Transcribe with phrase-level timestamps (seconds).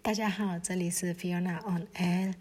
[0.00, 2.32] 大家好，这里是 Fiona on Air。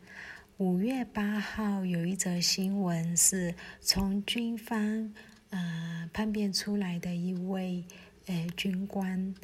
[0.57, 5.13] 五月八号有一则新闻是从军方
[5.49, 7.83] 呃叛变出来的一位
[8.28, 9.35] 呃军官，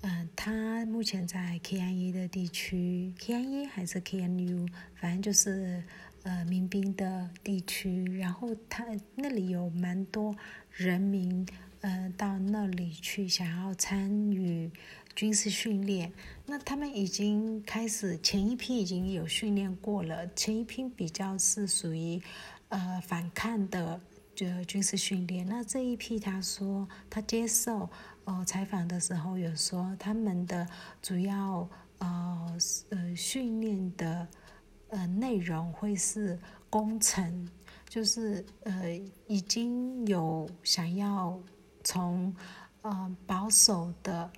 [0.00, 5.84] 呃，他目前在 KNE 的地区，KNE 还是 KNU，反正就是
[6.24, 8.04] 呃民兵的地区。
[8.18, 10.34] 然后他那里有蛮多
[10.72, 11.46] 人民
[11.80, 14.70] 呃到那里去想要参与。
[15.16, 16.12] 军事训练，
[16.46, 22.22] 那他们已经开始前一批已经有训练过了，前一批比较是属于
[22.68, 24.00] 呃反抗的
[24.32, 25.44] 就军事训练。
[25.44, 27.90] 那这一批他说他接受
[28.26, 30.64] 呃采访的时候有说他们的
[31.02, 32.56] 主要呃
[32.90, 34.28] 呃训练的
[34.90, 36.38] 呃内容会是
[36.70, 37.50] 工程，
[37.88, 41.40] 就是呃已经有想要
[41.88, 42.34] 从
[42.82, 44.30] 呃保守的。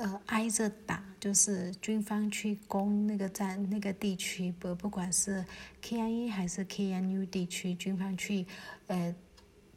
[0.00, 5.44] 呃，挨着打，就是军方去攻那个战那个地区，不不管是
[5.82, 8.46] K I E 还是 KNU 地区，军方去
[8.86, 9.12] 呃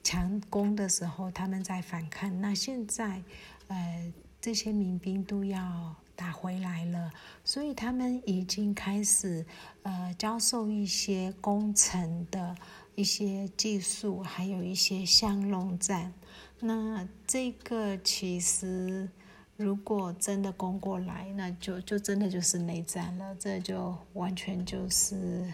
[0.03, 2.39] 强攻的时候，他们在反抗。
[2.39, 3.23] 那现在
[3.67, 7.11] 呃这些民兵都要打回来了，
[7.43, 9.43] 所以他们已经开始
[9.81, 12.55] 呃教授一些工程的
[12.93, 16.13] 一些技术，还有一些相弄战。
[16.61, 19.09] 那这个其实。
[19.57, 25.53] 如果真的攻过来，那就就真的就是内战了，这就完全就是，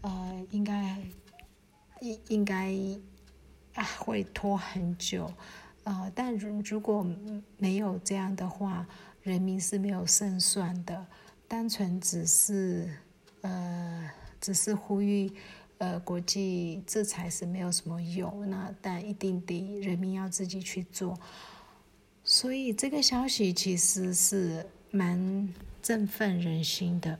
[0.00, 0.98] 呃，应该
[2.00, 2.74] 应应该
[3.74, 5.30] 啊会拖很久，
[5.84, 7.06] 呃，但如如果
[7.58, 8.88] 没有这样的话，
[9.20, 11.06] 人民是没有胜算的，
[11.46, 12.90] 单纯只是
[13.42, 15.30] 呃只是呼吁
[15.78, 21.18] 呃国际制裁是没有什么用，那但一定得人民要自己去做。
[22.22, 25.48] 所以这个消息其实是蛮
[25.80, 27.18] 振奋人心的。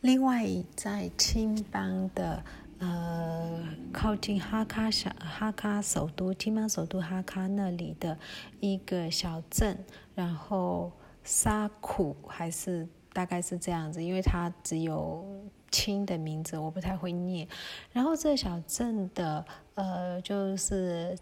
[0.00, 2.42] 另外，在青邦的
[2.78, 8.18] 呃靠近哈卡小哈卡首都青邦首都哈卡那里的
[8.60, 9.78] 一个小镇，
[10.14, 10.92] 然后
[11.24, 15.24] 沙库还是大概是这样子，因为它只有
[15.70, 17.46] 亲的名字，我不太会念。
[17.92, 21.16] 然后这小镇的呃就是。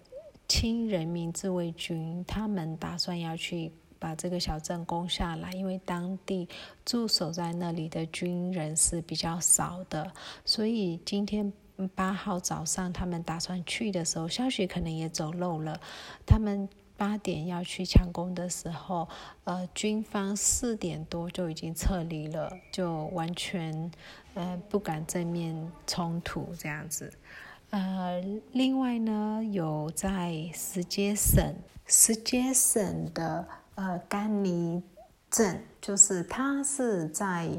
[0.49, 6.49] 亲人民自卫军，他们打算要去把这个小镇攻下来，因为当地
[6.85, 10.09] 驻守在那里的军人是比较少的，
[10.45, 11.53] 所以今天
[11.97, 15.81] 八号早上他们打算去的时候，消息可能也走漏了。
[16.25, 19.09] 他们八点要去强攻的时候，
[19.45, 23.91] 呃，军方四点多就已经撤离了，就完全
[24.35, 27.13] 呃不敢正面冲突这样子。
[27.71, 31.55] 呃，另外呢，有在石阶省，
[31.87, 34.83] 石阶省的呃甘尼
[35.31, 37.51] 镇，就是它是在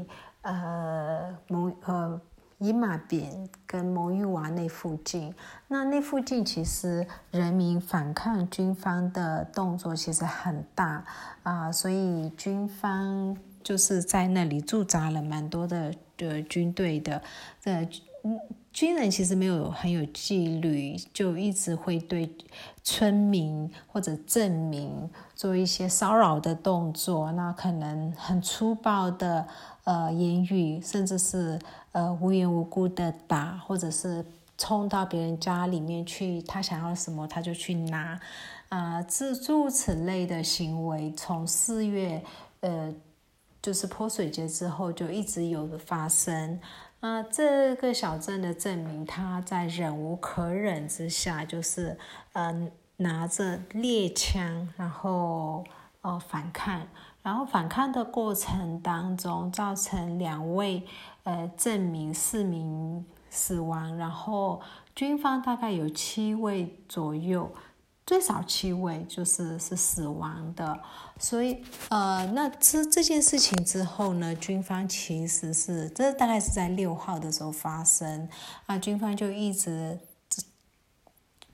[0.42, 2.20] 呃蒙呃
[2.58, 5.34] 伊马扁跟蒙玉瓦那附近。
[5.68, 11.04] 那那附近其实人民反抗军方的动作其实很大
[11.42, 17.22] 啊，所以军方就是在那里驻扎了蛮多的的军队的，
[17.64, 17.88] 呃
[18.72, 22.30] 军人其实没有很有纪律，就一直会对
[22.84, 29.46] 村民或者镇民做一些骚扰的动作，那可能很粗暴的
[29.84, 31.58] 呃言语，甚至是
[31.92, 34.24] 呃无缘无故的打，或者是
[34.56, 38.20] 冲到别人家里面去，他想要什么他就去拿，
[38.68, 42.22] 啊，自助此类的行为，从四月
[42.60, 42.94] 呃
[43.60, 46.60] 就是泼水节之后就一直有的发生。
[47.00, 51.96] 啊，这个小镇的镇民他在忍无可忍之下，就是
[52.32, 55.64] 嗯拿着猎枪，然后
[56.00, 56.88] 呃反抗，
[57.22, 60.84] 然后反抗的过程当中，造成两位
[61.22, 64.60] 呃镇民四名死亡，然后
[64.96, 67.48] 军方大概有七位左右。
[68.08, 70.80] 最少七位就是是死亡的，
[71.18, 78.26] 所以呃，那这这件事情之后呢，军方其实是这大概是在六号的时候发生
[78.64, 80.00] 啊，军方就一直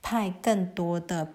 [0.00, 1.28] 派更多的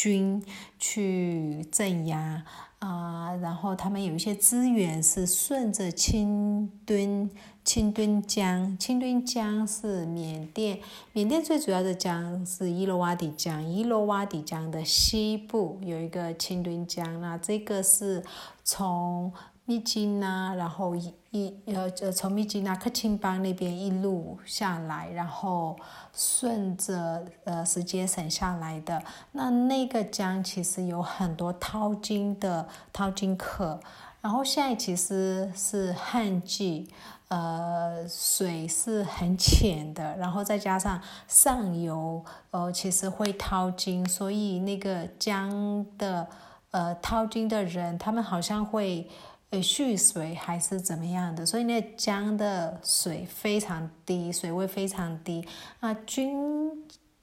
[0.00, 0.42] 军
[0.78, 2.42] 去镇压
[2.78, 7.28] 啊，然后他们有一些资源是顺着清敦。
[7.62, 10.80] 清敦江，清敦江是缅甸，
[11.12, 18.24] 缅甸最主要的江是伊洛瓦底江，伊洛瓦底江的西部有一个清敦江，那这个是
[18.64, 19.30] 从
[19.70, 25.76] 密金呐，然后一一呃呃从密金呐克钦邦那边一路下来，然后
[26.12, 29.00] 顺着呃石阶省下来的，
[29.30, 33.78] 那那个江其实有很多淘金的淘金客。
[34.20, 36.88] 然后现在其实是旱季，
[37.28, 46.26] 呃，水是很浅的，然后再加上上游，呃，其实会掏金，所以那个江的，
[46.72, 49.08] 呃，掏金的人，他们好像会，
[49.50, 55.46] 呃，蓄水还是怎么样的，所以那江的水非常低，水位非常低。
[55.80, 56.70] 那军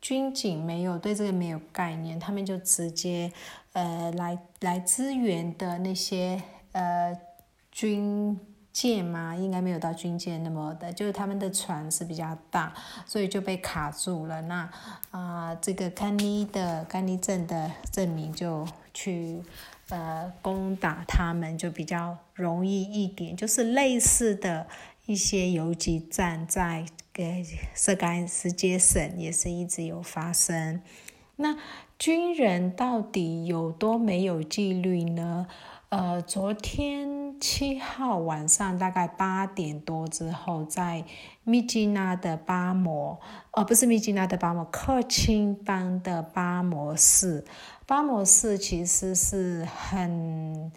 [0.02, 3.32] 军警没有对这个没有概念，他们就直接，
[3.74, 6.42] 呃，来来支援的那些，
[6.74, 7.18] 呃，
[7.72, 8.40] 军。
[8.80, 9.36] 舰吗？
[9.36, 12.72] 应该没有到军舰那么的，就是他们的船是比较大，
[13.08, 14.40] 所以就被卡住了。
[14.44, 14.70] 那
[15.10, 19.42] 啊，这个甘尼的甘尼镇的证明就去
[19.90, 23.36] 呃攻打他们，就比较容易一点。
[23.36, 24.68] 就是类似的
[25.08, 27.44] 一些游击战，在给
[27.74, 30.84] 色甘斯杰省也是一直有发生。
[31.38, 31.58] 那
[31.98, 35.48] 军人到底有多没有纪律呢？
[35.90, 41.04] 呃，昨天七号晚上大概八点多之后，在
[41.44, 43.20] 密吉纳的巴摩，
[43.52, 47.46] 哦，不是密吉纳的巴摩，克钦邦的巴摩市，
[47.86, 50.72] 巴摩市其实是很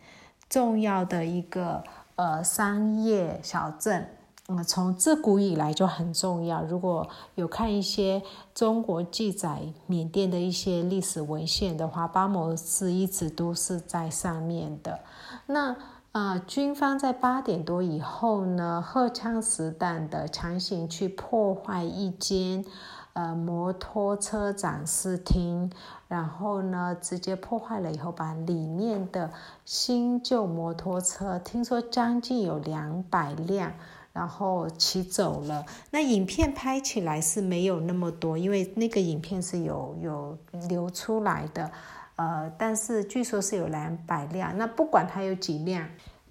[0.48, 1.82] 重要的一个
[2.16, 4.08] 呃商业小镇。
[4.52, 6.64] 嗯，从自古以来就很重要。
[6.64, 8.20] 如果有看一些
[8.52, 14.98] 中国记载缅甸的一些历史文献的话，巴摩斯一直都是在上面的。
[15.46, 15.76] 那
[16.12, 22.64] 呃，军方在八点多以后呢，荷枪实弹的强行去破坏一间
[23.12, 25.70] 呃摩托车展示厅，
[26.08, 29.30] 然后呢，直接破坏了以后，把里面的
[29.64, 33.72] 新旧摩托车，听说将近有两百辆。
[34.12, 35.64] 然后骑走了。
[35.92, 40.36] 那影片拍起来是没有那么多，因为那个影片是有有
[40.68, 41.70] 流出来的，
[42.20, 44.54] 呃，但是据说是有两百辆。
[44.58, 45.88] 那不管它有几辆，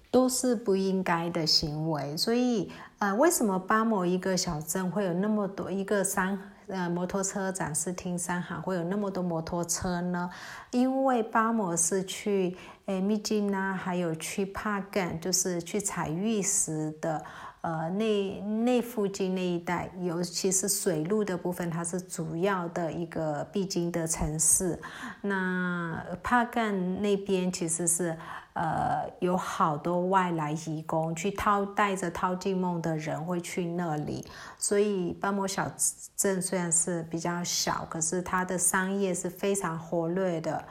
[0.08, 2.16] 都是不应该的行为。
[2.16, 2.70] 所以，
[3.00, 6.38] 呃，为什么巴某一个小镇会有那么多一个山
[6.68, 10.30] 呃摩托车展示厅商行会有那么多摩托车呢？
[10.70, 12.56] 因为巴某是去
[12.86, 17.24] 诶秘境呐，还有去帕干，就是去采玉石的。
[17.62, 24.80] 呃，那那附近那一带，尤其是水路的部分，它是主要的一个必经的城市。
[25.20, 28.16] 那帕干那边其实是
[28.54, 35.70] 呃有好多外来移工去掏带着掏金梦的人会去那里，所以巴摩小
[36.16, 40.64] 镇虽然是比较小，可是它的商业是非常活跃的。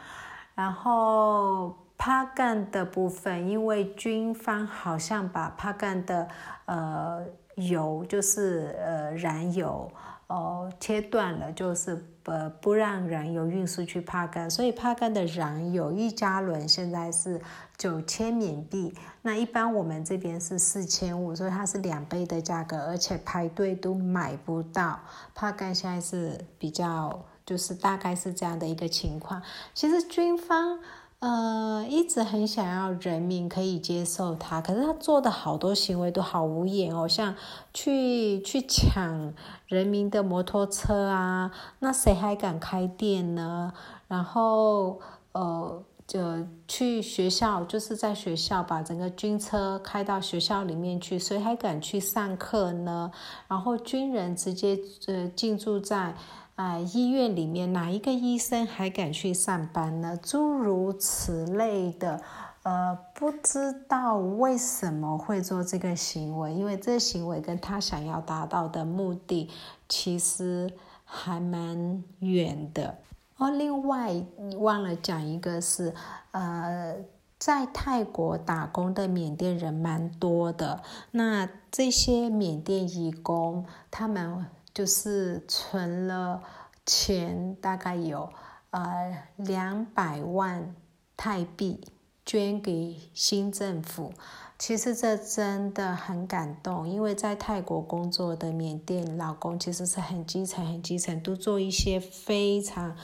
[0.56, 6.26] 然后帕干的部分，因为军方好像把帕干的
[6.64, 7.26] 呃，
[7.56, 9.92] 油就是呃燃油，
[10.28, 17.42] 哦切断了，就是呃不让燃油运输去帕干，所以帕干的燃油一加仑现在是
[17.76, 24.98] 九千缅币，那一般我们这边是四千五，所以它是两倍的价格，而且排队都买不到。
[25.36, 29.42] 帕干现在是比较，就是大概是这样的一个情况。
[29.74, 30.80] 其实军方。
[31.20, 37.36] 呃，一直很想要人民可以接受他，可是他做的好多行为都好无眼哦，像
[37.74, 39.34] 去去抢
[39.68, 43.74] 人民的摩托车啊，那谁还敢开店呢？
[44.08, 45.02] 然后
[45.34, 46.22] 呃，就
[46.70, 53.12] 去学校，就是在学校把整个军车开到学校里面去，谁还敢去上课呢？
[53.50, 56.16] 然后军人直接呃进驻在。
[56.60, 60.20] 啊，医院里面哪一个医生还敢去上班呢？
[60.22, 62.22] 诸如此类的，
[62.64, 69.50] 呃，不知道为什么会做这个行为，因为这个行为跟他想要达到的目的
[69.88, 70.74] 其实
[71.06, 72.98] 还蛮远的。
[73.38, 74.22] 哦，另外
[74.58, 75.94] 忘了讲一个是，
[76.32, 76.98] 呃，
[77.38, 84.46] 在泰国打工的缅甸人蛮多的，那这些缅甸义工他们。
[84.74, 86.42] 就是存了
[86.86, 88.32] 钱，大概有
[88.72, 90.76] 呃两百万
[91.18, 91.82] 泰币，
[92.26, 94.14] 捐给新政府。
[94.58, 102.96] 其实这真的很感动，因为在泰国工作的缅甸老公其实是很基层、很基层，都做一些非常，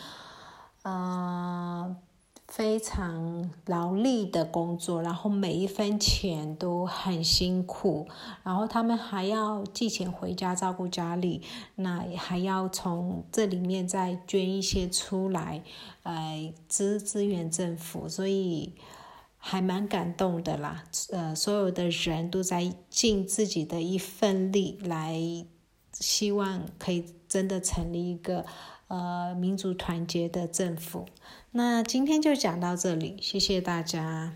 [0.83, 1.95] 呃。
[2.47, 8.07] 非常劳力的工作，然后每一分钱都很辛苦，
[8.43, 11.41] 然后他们还要寄钱回家照顾家里，
[11.75, 15.63] 那还要从这里面再捐一些出来，
[16.03, 18.75] 呃，支支援政府，所以
[19.37, 20.83] 还蛮感动的啦。
[21.11, 25.19] 呃，所有的人都在尽自己的一份力，来
[25.93, 28.45] 希望可以真的成立一个。
[28.87, 31.07] 呃，民族团结的政府。
[31.57, 34.33] 那今天就讲到这里，谢谢大家。